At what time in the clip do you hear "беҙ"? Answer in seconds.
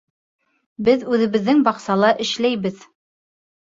0.87-1.05